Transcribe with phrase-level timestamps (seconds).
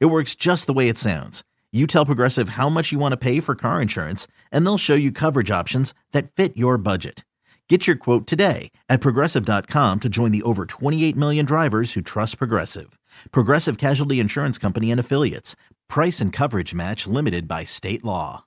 [0.00, 1.42] It works just the way it sounds.
[1.72, 4.94] You tell Progressive how much you want to pay for car insurance, and they'll show
[4.94, 7.24] you coverage options that fit your budget.
[7.68, 12.36] Get your quote today at progressive.com to join the over 28 million drivers who trust
[12.36, 12.98] Progressive.
[13.30, 15.56] Progressive Casualty Insurance Company and Affiliates.
[15.88, 18.44] Price and coverage match limited by state law.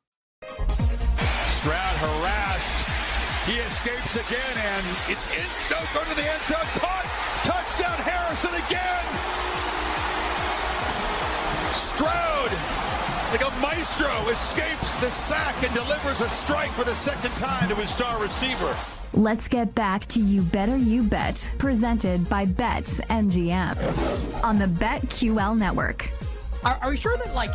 [1.47, 2.85] Stroud harassed.
[3.47, 5.45] He escapes again, and it's in.
[5.71, 6.59] No, go to the end zone.
[7.45, 9.64] Touchdown, Harrison again.
[11.95, 12.51] Stroud,
[13.31, 17.75] like a maestro, escapes the sack and delivers a strike for the second time to
[17.75, 18.75] his star receiver.
[19.13, 25.57] Let's get back to You Better You Bet, presented by Bet MGM on the BetQL
[25.57, 26.09] network.
[26.65, 27.51] Are, are we sure that like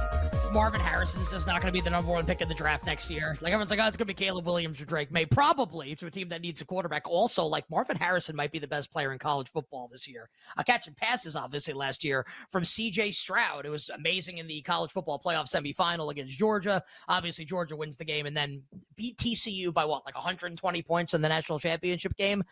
[0.53, 3.09] Marvin Harrison's just not going to be the number one pick in the draft next
[3.09, 3.37] year.
[3.41, 5.25] Like everyone's like, oh, it's going to be Caleb Williams or Drake Maye.
[5.25, 7.09] Probably to a team that needs a quarterback.
[7.09, 10.29] Also, like Marvin Harrison might be the best player in college football this year.
[10.57, 13.13] A catching passes, obviously, last year from C.J.
[13.13, 13.65] Stroud.
[13.65, 16.83] It was amazing in the college football playoff semifinal against Georgia.
[17.07, 18.63] Obviously, Georgia wins the game and then
[18.97, 22.43] beat TCU by what, like 120 points in the national championship game.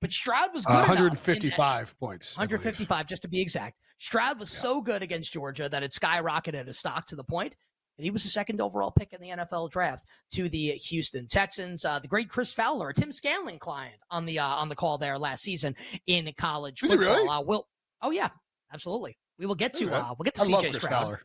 [0.00, 2.36] But Stroud was good 155 points.
[2.36, 3.78] 155, just to be exact.
[3.98, 4.60] Stroud was yeah.
[4.60, 7.56] so good against Georgia that it skyrocketed his stock to the point
[7.98, 11.84] that he was the second overall pick in the NFL draft to the Houston Texans.
[11.84, 14.98] Uh, the great Chris Fowler, a Tim Scanlon client on the uh, on the call
[14.98, 15.74] there last season
[16.06, 17.08] in college Is football.
[17.16, 17.28] Really?
[17.28, 17.68] Uh, will
[18.00, 18.28] oh yeah,
[18.72, 19.18] absolutely.
[19.38, 20.90] We will get to uh, we'll get to I CJ Chris Stroud.
[20.90, 21.22] Fowler.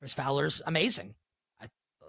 [0.00, 1.14] Chris Fowler's amazing.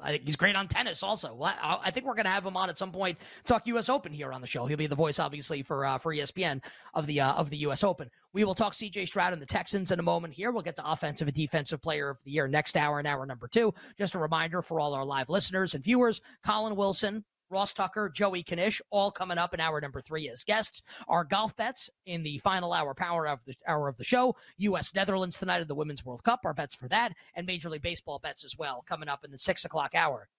[0.02, 1.34] I think he's great on tennis also.
[1.34, 3.90] Well, I think we're going to have him on at some point talk U.S.
[3.90, 4.66] Open here on the show.
[4.66, 6.62] He'll be the voice, obviously, for uh, for ESPN
[6.94, 7.84] of the uh, of the U.S.
[7.84, 8.10] Open.
[8.34, 9.06] We will talk C.J.
[9.06, 10.34] Stroud and the Texans in a moment.
[10.34, 13.26] Here, we'll get to offensive and defensive player of the year next hour and hour
[13.26, 13.74] number two.
[13.98, 18.44] Just a reminder for all our live listeners and viewers: Colin Wilson Ross Tucker, Joey
[18.44, 20.82] Kanish, all coming up in hour number three as guests.
[21.08, 24.36] Our golf bets in the final hour power of the hour of the show.
[24.58, 24.94] U.S.
[24.94, 26.42] Netherlands tonight at the Women's World Cup.
[26.46, 29.38] Our bets for that, and Major League Baseball bets as well coming up in the
[29.38, 30.30] six o'clock hour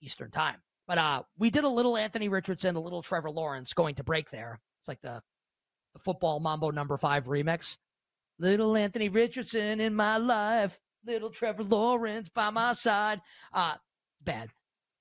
[0.00, 0.62] Eastern time.
[0.86, 4.30] But uh, we did a little Anthony Richardson, a little Trevor Lawrence going to break
[4.30, 4.60] there.
[4.80, 5.22] It's like the
[5.94, 7.78] the football Mambo number five remix.
[8.38, 13.20] Little Anthony Richardson in my life, little Trevor Lawrence by my side.
[13.52, 13.74] Uh,
[14.22, 14.50] bad.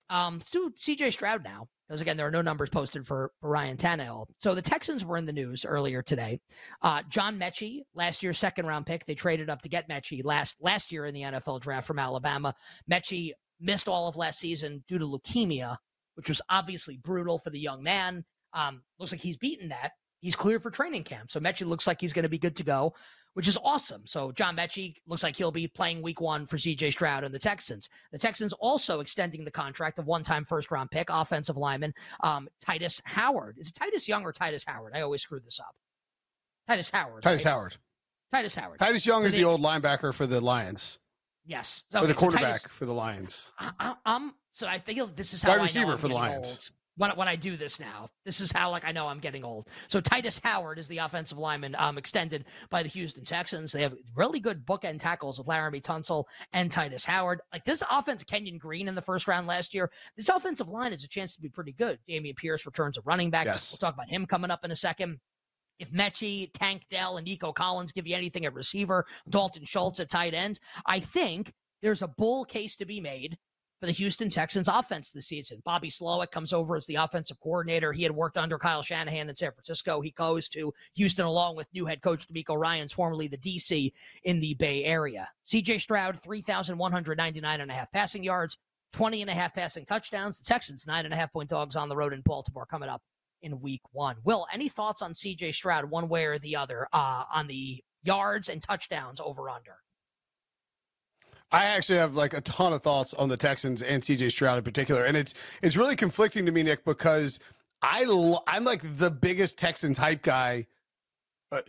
[0.10, 3.78] Um, let's CJ Stroud now, because again, there are no numbers posted for, for Ryan
[3.78, 4.28] Tannehill.
[4.40, 6.40] So the Texans were in the news earlier today.
[6.82, 10.58] Uh, John Metchie, last year's second round pick, they traded up to get Metchie last
[10.62, 12.54] last year in the NFL draft from Alabama.
[12.90, 15.78] Metchie missed all of last season due to leukemia,
[16.16, 18.24] which was obviously brutal for the young man.
[18.54, 19.92] Um, looks like he's beaten that.
[20.22, 21.30] He's clear for training camp.
[21.30, 22.94] So Metchie looks like he's going to be good to go
[23.36, 24.02] which is awesome.
[24.06, 27.40] So John Metchie looks like he'll be playing week one for CJ Stroud and the
[27.40, 27.90] Texans.
[28.12, 32.48] The Texans also extending the contract of one time first round pick, offensive lineman um,
[32.66, 33.58] Tytus Howard.
[33.60, 34.94] Is it Titus Young or Tytus Howard?
[34.96, 35.76] I always screw this up.
[36.70, 37.24] Tytus Howard.
[37.24, 37.52] Titus right?
[37.52, 37.76] Howard.
[38.34, 38.80] Tytus Howard.
[38.80, 41.00] Titus Young is the old linebacker for the Lions.
[41.46, 41.84] Yes.
[41.94, 43.52] Okay, or the quarterback so Titus, for the Lions.
[43.60, 46.48] I, am so I think this is how Wide I receiver for the Lions.
[46.48, 48.10] Old when, when I do this now.
[48.26, 49.68] This is how like I know I'm getting old.
[49.88, 53.72] So Tytus Howard is the offensive lineman um, extended by the Houston Texans.
[53.72, 57.42] They have really good bookend tackles with Laremy Tunsil and Tytus Howard.
[57.52, 59.92] Like this offense, Kenyon Green in the first round last year.
[60.16, 62.00] This offensive line has a chance to be pretty good.
[62.10, 63.46] Dameon Pierce returns a running back.
[63.46, 63.72] Yes.
[63.72, 65.20] We'll talk about him coming up in a second.
[65.78, 70.10] If Metchie, Tank Dell, and Nico Collins give you anything at receiver, Dalton Schultz at
[70.10, 73.38] tight end, I think there's a bull case to be made
[73.86, 75.62] for the Houston Texans offense this season.
[75.64, 77.94] Bobby Slowik comes over as the offensive coordinator.
[77.94, 80.02] He had worked under Kyle Shanahan in San Francisco.
[80.02, 84.40] He goes to Houston along with new head coach DeMeco Ryans, formerly the DC in
[84.40, 85.30] the Bay Area.
[85.46, 88.58] CJ Stroud, 3,199 and a half passing yards,
[88.94, 90.40] 20 and a half passing touchdowns.
[90.40, 93.04] The Texans, nine and a half point dogs on the road in Baltimore coming up
[93.44, 94.16] in week one.
[94.24, 98.50] Will, any thoughts on CJ Stroud, one way or the other, uh, on the yards
[98.50, 99.76] and touchdowns over under?
[101.52, 104.64] I actually have like a ton of thoughts on the Texans and CJ Stroud in
[104.64, 107.40] particular, and it's it's really conflicting to me, Nick, because
[107.82, 108.06] I
[108.48, 110.68] I'm like the biggest Texans hype guy
[111.52, 111.62] uh,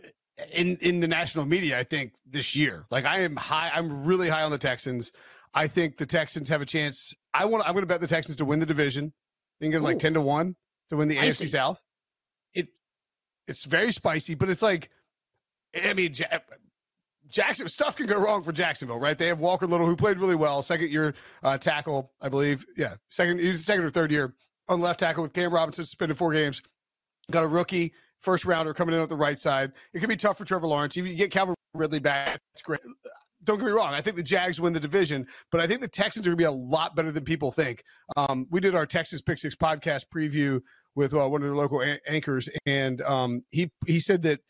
[0.51, 1.79] in in the national media.
[1.79, 5.11] I think this year, like I am high, I'm really high on the Texans.
[5.53, 7.13] I think the Texans have a chance.
[7.33, 7.65] I want.
[7.67, 9.13] I'm going to bet the Texans to win the division.
[9.61, 10.55] I think like ten to one
[10.89, 11.83] to win the AFC South.
[12.53, 12.69] It
[13.47, 14.89] it's very spicy, but it's like,
[15.83, 16.13] I mean,
[17.29, 19.17] Jackson stuff can go wrong for Jacksonville, right?
[19.17, 21.13] They have Walker Little, who played really well, second year
[21.43, 22.65] uh, tackle, I believe.
[22.75, 24.33] Yeah, second, second or third year
[24.69, 26.61] on left tackle with Cam Robinson suspended four games.
[27.31, 29.71] Got a rookie first rounder coming in at the right side.
[29.93, 30.97] It could be tough for Trevor Lawrence.
[30.97, 32.81] If you get Calvin Ridley back, that's great.
[33.43, 33.93] Don't get me wrong.
[33.93, 36.41] I think the Jags win the division, but I think the Texans are going to
[36.41, 37.83] be a lot better than people think.
[38.17, 40.61] Um, we did our Texas Pick Six podcast preview
[40.95, 44.41] with uh, one of their local a- anchors, and um, he he said that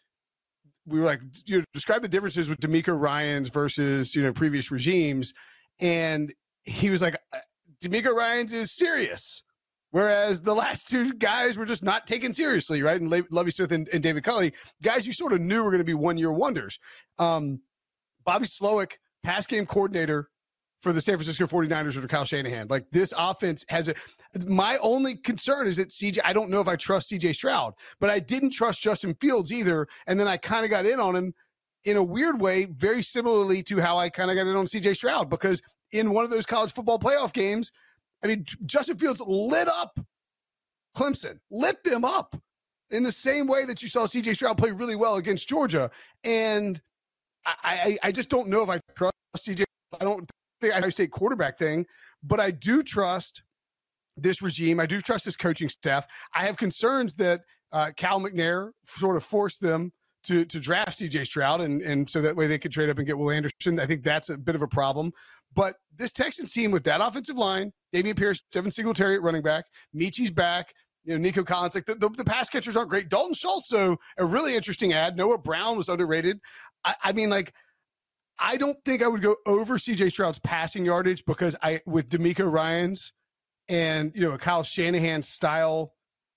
[0.87, 4.71] we were like, you know, describe the differences with DeMeco Ryans versus you know previous
[4.71, 5.33] regimes,
[5.79, 7.39] and he was like, uh,
[7.83, 9.43] DeMeco Ryans is serious.
[9.91, 12.99] Whereas the last two guys were just not taken seriously, right?
[12.99, 14.51] And Le- Lovie Smith and, and, David Culley,
[14.83, 16.77] guys you sort of knew were going to be one year wonders.
[17.17, 17.61] Um,
[18.25, 18.93] Bobby Slowik,
[19.23, 20.29] pass game coordinator
[20.81, 22.68] for the San Francisco 49ers under Kyle Shanahan.
[22.69, 23.95] Like this offense has a
[24.45, 28.09] my only concern is that CJ I don't know if I trust CJ Stroud, but
[28.09, 29.88] I didn't trust Justin Fields either.
[30.06, 31.33] And then I kind of got in on him
[31.85, 34.95] in a weird way, very similarly to how I kind of got in on CJ
[34.95, 37.71] Stroud, because in one of those college football playoff games,
[38.23, 39.97] I mean, Justin Fields lit up
[40.95, 42.35] Clemson, lit them up
[42.91, 45.89] in the same way that you saw CJ Stroud play really well against Georgia.
[46.23, 46.81] And
[47.45, 49.63] I, I, I just don't know if I trust CJ.
[50.00, 50.30] I don't
[50.62, 51.86] think I State quarterback thing,
[52.24, 53.44] but I do trust
[54.15, 54.80] this regime.
[54.80, 56.07] I do trust this coaching staff.
[56.33, 59.92] I have concerns that uh, Cal McNair sort of forced them
[60.24, 63.07] to to draft CJ Stroud, and and so that way they could trade up and
[63.07, 63.80] get Will Anderson.
[63.80, 65.12] I think that's a bit of a problem.
[65.54, 69.65] But this Texans team with that offensive line, Dameon Pierce, Devin Singletary at running back,
[69.95, 70.74] Metchie's back,
[71.07, 73.09] you know, Nico Collins, like the, the, the, pass catchers aren't great.
[73.09, 75.15] Dalton Schultz, so a really interesting ad.
[75.15, 76.39] Noah Brown was underrated.
[76.83, 77.54] I, I mean, like,
[78.39, 82.51] I don't think I would go over CJ Stroud's passing yardage because I, with DeMeco
[82.51, 83.13] Ryans
[83.67, 85.93] and, you know, a Kyle Shanahan style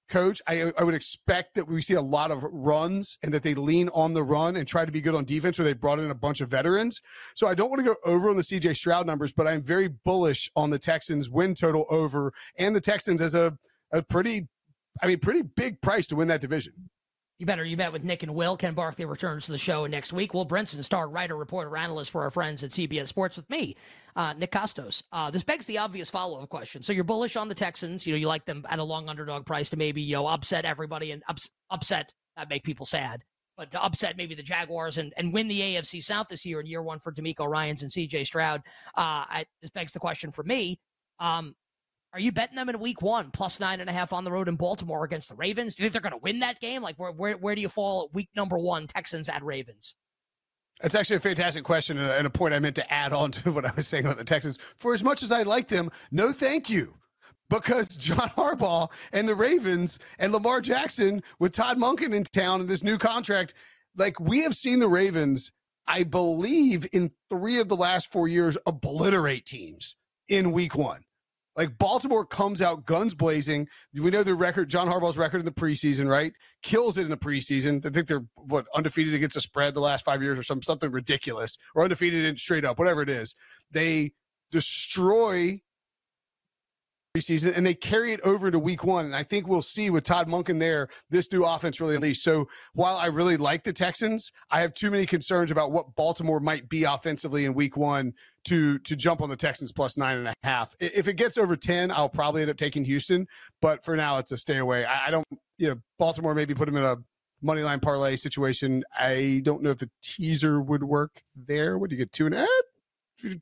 [0.08, 3.54] coach, I, I would expect that we see a lot of runs and that they
[3.54, 6.10] lean on the run and try to be good on defense where they brought in
[6.10, 7.00] a bunch of veterans.
[7.34, 9.88] So I don't want to go over on the CJ Stroud numbers, but I'm very
[9.88, 13.56] bullish on the Texans win total over and the Texans as a,
[13.92, 14.48] a pretty,
[15.02, 16.72] I mean, pretty big price to win that division.
[17.40, 17.64] You better.
[17.64, 18.54] You bet with Nick and Will.
[18.54, 20.34] Ken Barkley returns to the show next week.
[20.34, 23.76] Will Brinson, star writer, reporter, analyst for our friends at CBS Sports with me,
[24.14, 25.02] uh, Nick Kostos.
[25.10, 26.82] Uh, this begs the obvious follow up question.
[26.82, 28.06] So you're bullish on the Texans.
[28.06, 30.66] You know, you like them at a long underdog price to maybe, you know, upset
[30.66, 33.24] everybody and ups- upset, that make people sad,
[33.56, 36.66] but to upset maybe the Jaguars and, and win the AFC South this year in
[36.66, 38.60] year one for DeMeco Ryans and CJ Stroud.
[38.94, 40.78] Uh, I, this begs the question for me.
[41.18, 41.54] Um,
[42.12, 44.48] are you betting them in week one, plus nine and a half on the road
[44.48, 45.74] in Baltimore against the Ravens?
[45.74, 46.82] Do you think they're going to win that game?
[46.82, 49.94] Like, where, where, where do you fall at week number one, Texans at Ravens?
[50.80, 53.64] That's actually a fantastic question and a point I meant to add on to what
[53.64, 54.58] I was saying about the Texans.
[54.76, 56.94] For as much as I like them, no thank you.
[57.48, 62.68] Because John Harbaugh and the Ravens and Lamar Jackson with Todd Monken in town and
[62.68, 63.54] this new contract,
[63.96, 65.50] like we have seen the Ravens,
[65.86, 69.96] I believe, in three of the last four years, obliterate teams
[70.28, 71.02] in week one.
[71.56, 73.68] Like Baltimore comes out guns blazing.
[73.92, 76.32] We know the record, John Harbaugh's record in the preseason, right?
[76.62, 77.84] Kills it in the preseason.
[77.84, 80.90] I think they're what undefeated against a spread the last five years or some something
[80.90, 83.34] ridiculous, or undefeated in straight up, whatever it is.
[83.70, 84.12] They
[84.50, 85.60] destroy
[87.16, 89.04] preseason and they carry it over to week one.
[89.06, 92.22] And I think we'll see with Todd Monken there, this new offense really unleashed.
[92.22, 96.40] So while I really like the Texans, I have too many concerns about what Baltimore
[96.40, 98.14] might be offensively in week one
[98.44, 100.74] to to jump on the Texans plus nine and a half.
[100.80, 103.26] If it gets over 10, I'll probably end up taking Houston.
[103.60, 104.84] But for now, it's a stay away.
[104.84, 105.26] I, I don't,
[105.58, 106.96] you know, Baltimore maybe put them in a
[107.42, 108.84] money line parlay situation.
[108.96, 111.76] I don't know if the teaser would work there.
[111.76, 112.48] Would you get two and a half?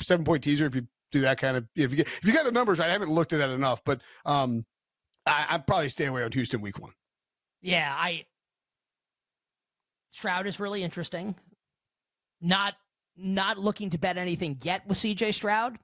[0.03, 2.45] Seven point teaser if you do that kind of if you get if you got
[2.45, 4.65] the numbers I haven't looked at that enough, but um,
[5.27, 6.93] I, I'd probably stay away on Houston week one.
[7.61, 8.25] Yeah, I
[10.13, 11.35] Stroud is really interesting.
[12.41, 12.75] Not
[13.17, 15.79] not looking to bet anything yet with CJ Stroud.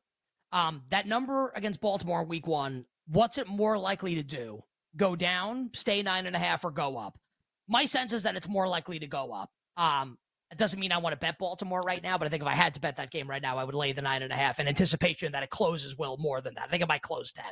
[0.52, 4.62] Um, that number against Baltimore week one, what's it more likely to do?
[4.97, 7.19] Go down, stay nine and a half, or go up?
[7.66, 9.50] My sense is that it's more likely to go up.
[9.76, 10.16] Um,
[10.55, 12.55] it doesn't mean I want to bet Baltimore right now, but I think if I
[12.55, 14.61] had to bet that game right now, I would lay the nine and a half
[14.61, 16.65] in anticipation that it closes well more than that.
[16.65, 17.45] I think it might close ten.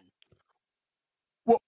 [1.44, 1.58] Well,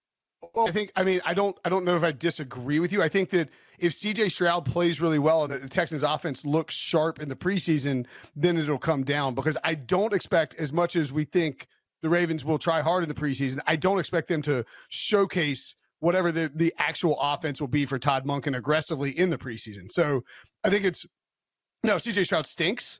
[0.53, 3.03] well, I think I mean I don't I don't know if I disagree with you.
[3.03, 7.21] I think that if CJ Stroud plays really well and the Texans offense looks sharp
[7.21, 11.25] in the preseason, then it'll come down because I don't expect as much as we
[11.25, 11.67] think
[12.01, 13.59] the Ravens will try hard in the preseason.
[13.67, 18.25] I don't expect them to showcase whatever the, the actual offense will be for Todd
[18.25, 19.87] Monken aggressively in the preseason.
[19.89, 20.23] So
[20.63, 21.05] I think it's
[21.85, 22.99] no, CJ Stroud stinks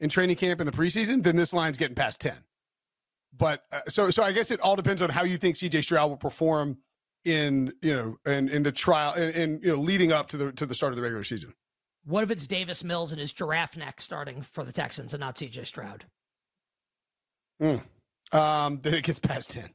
[0.00, 2.34] in training camp in the preseason, then this line's getting past 10.
[3.36, 6.08] But uh, so so I guess it all depends on how you think CJ Stroud
[6.08, 6.78] will perform
[7.24, 10.52] in, you know, in in the trial in, in you know leading up to the
[10.52, 11.52] to the start of the regular season.
[12.04, 15.36] What if it's Davis Mills and his giraffe neck starting for the Texans and not
[15.36, 16.06] CJ Stroud?
[17.60, 17.82] Mm.
[18.32, 19.70] Um, then it gets past ten.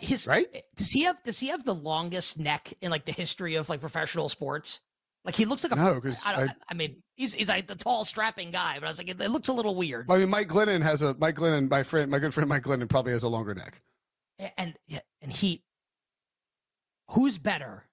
[0.00, 0.46] His right?
[0.76, 3.80] Does he have does he have the longest neck in like the history of like
[3.80, 4.80] professional sports?
[5.24, 7.74] Like he looks like a no, because I, I, I, mean he's he's like the
[7.74, 10.10] tall strapping guy, but I was like it, it, looks a little weird.
[10.10, 12.88] I mean Mike Glennon has a Mike Glennon, my friend, my good friend Mike Glennon
[12.88, 13.82] probably has a longer neck.
[14.38, 15.62] And and, and he,
[17.10, 17.84] who's better,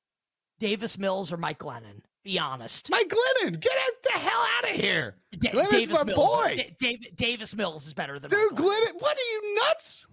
[0.60, 2.02] Davis Mills or Mike Glennon?
[2.24, 2.90] Be honest.
[2.90, 5.16] Mike Glennon, get the hell out of here.
[5.38, 6.56] Da- Glennon's Davis my Mills, boy.
[6.56, 8.52] Da- David, Davis Mills is better than dude.
[8.52, 8.62] Mike.
[8.62, 10.08] Glennon, what are you nuts?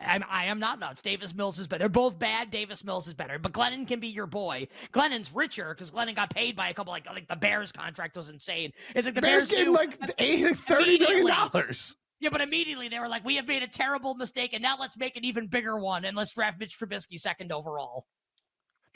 [0.00, 1.02] I'm, I am not nuts.
[1.02, 1.80] Davis Mills is better.
[1.80, 2.50] They're both bad.
[2.50, 3.38] Davis Mills is better.
[3.38, 4.68] But Glennon can be your boy.
[4.92, 8.28] Glennon's richer because Glennon got paid by a couple like like the Bears contract was
[8.28, 8.72] insane.
[8.94, 11.94] It's like the Bears, Bears, gave like eight, thirty million dollars.
[12.20, 14.96] Yeah, but immediately they were like, "We have made a terrible mistake, and now let's
[14.98, 18.06] make an even bigger one, and let's draft Mitch Trubisky second overall."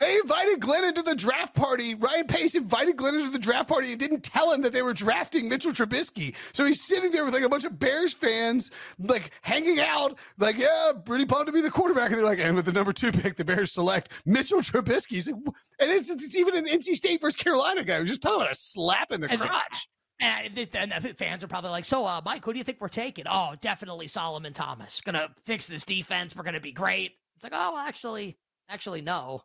[0.00, 1.94] They invited Glennon to the draft party.
[1.94, 4.92] Ryan Pace invited Glennon to the draft party and didn't tell him that they were
[4.92, 6.34] drafting Mitchell Trubisky.
[6.52, 10.58] So he's sitting there with like a bunch of Bears fans, like hanging out, like,
[10.58, 12.10] yeah, pretty pumped to be the quarterback.
[12.10, 15.12] And they're like, and with the number two pick, the Bears select Mitchell Trubisky.
[15.12, 18.00] He's like, and it's, it's even an NC State versus Carolina guy.
[18.00, 19.88] We're just talking about a slap in the and crotch.
[20.20, 22.88] And, and the fans are probably like, so, uh, Mike, who do you think we're
[22.88, 23.26] taking?
[23.28, 25.00] Oh, definitely Solomon Thomas.
[25.00, 26.34] Gonna fix this defense.
[26.34, 27.12] We're gonna be great.
[27.36, 28.36] It's like, oh, actually,
[28.68, 29.42] actually, no.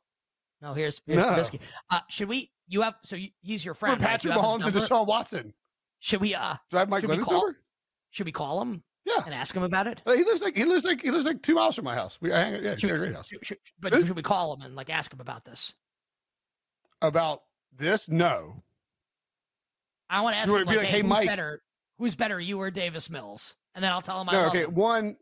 [0.62, 1.24] No, here's, here's No.
[1.34, 1.60] Trubisky.
[1.90, 2.52] Uh, should we?
[2.68, 4.02] You have so you, he's your For friend.
[4.02, 4.10] right?
[4.12, 4.76] Patrick You Mahomes and?
[4.76, 5.54] Deshaun Watson.
[6.00, 6.36] Should we?
[6.36, 7.60] Uh, Do I have Mike Should we call- number?
[8.12, 9.24] should we call him Yeah.
[9.26, 10.02] and ask him about it?
[10.06, 12.18] He lives like he lives like he lives like two miles from my house.
[12.22, 13.28] We I hang, yeah, Should great house.
[13.28, 14.06] should- should- but Huh?
[14.06, 15.74] should we call him and like ask him about this?
[17.02, 17.44] About
[17.76, 18.64] this, no.
[20.10, 21.64] I want to ask You him wanna be like, like, hey, "Hey, who's Mike." better?
[21.98, 23.56] Who's better, you or Davis Mills?
[23.76, 24.64] And then I'll tell him I No, love okay.
[24.64, 24.74] him.
[24.76, 25.18] One,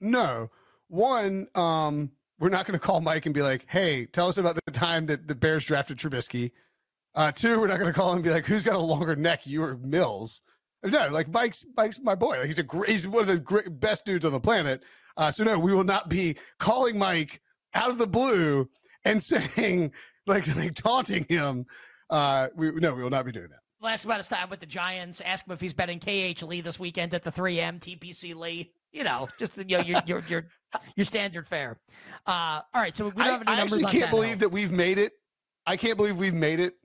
[0.00, 0.50] no.
[0.88, 4.58] One, um, we're not going to call Mike and be like, "Hey, tell us about
[4.64, 6.52] the time that the Bears drafted Trubisky."
[7.14, 9.16] Uh, two, we're not going to call him and be like, "Who's got a longer
[9.16, 10.40] neck, you or Mills?"
[10.84, 12.38] No, like Mike's Mike's my boy.
[12.38, 14.82] Like he's a great, he's one of the great, best dudes on the planet.
[15.16, 17.40] Uh, so no, we will not be calling Mike
[17.74, 18.68] out of the blue
[19.04, 19.92] and saying
[20.26, 21.66] like like taunting him.
[22.10, 23.60] Uh, we no, we will not be doing that.
[23.80, 25.20] We'll ask about his time with the Giants.
[25.20, 28.72] Ask him if he's betting KH Lee this weekend at the 3M TPC Lee.
[28.96, 30.46] You know, just you know, your your your
[30.96, 31.76] your standard fare.
[32.26, 34.10] Uh, all right, so we don't I, have any I numbers actually can't Tannehill.
[34.10, 35.12] believe that we've made it.
[35.66, 36.76] I can't believe we've made it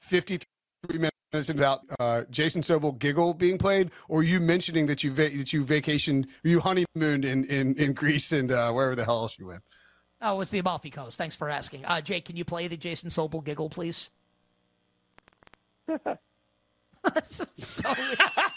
[0.00, 5.30] 53 minutes without uh, Jason Sobel giggle being played, or you mentioning that you va-
[5.30, 9.38] that you vacationed, you honeymooned in in, in Greece and uh, wherever the hell else
[9.38, 9.62] you went.
[10.20, 11.16] Oh, it's the Amalfi Coast.
[11.16, 11.86] Thanks for asking.
[11.86, 14.10] Uh, Jake, can you play the Jason Sobel giggle, please?
[17.16, 18.56] it's so, so, it's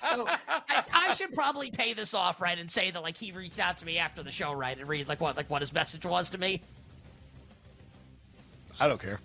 [0.00, 3.58] so I, I should probably pay this off, right, and say that like he reached
[3.58, 6.04] out to me after the show, right, and read like what like what his message
[6.04, 6.62] was to me.
[8.80, 9.18] I don't care.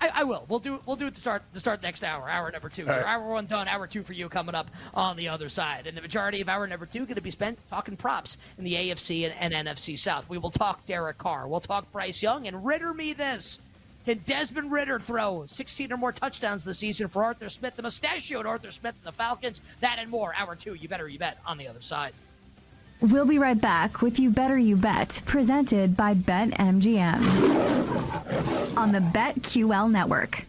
[0.00, 0.44] I, I will.
[0.48, 0.80] We'll do.
[0.84, 2.28] We'll do it to start to start next hour.
[2.28, 2.84] Hour number two.
[2.84, 3.04] Right.
[3.04, 3.66] Hour one done.
[3.68, 5.86] Hour two for you coming up on the other side.
[5.86, 8.74] And the majority of hour number two going to be spent talking props in the
[8.74, 10.28] AFC and, and NFC South.
[10.28, 11.48] We will talk Derek Carr.
[11.48, 13.58] We'll talk Bryce Young and Ridder me this.
[14.06, 18.46] Can Desmond Ridder throw 16 or more touchdowns this season for Arthur Smith, the mustachioed
[18.46, 19.60] Arthur Smith and the Falcons?
[19.80, 20.32] That and more.
[20.36, 20.74] Hour two.
[20.74, 22.12] You better you bet on the other side.
[23.00, 27.18] We'll be right back with You Better You Bet, presented by BetMGM
[28.76, 30.46] on the BetQL network.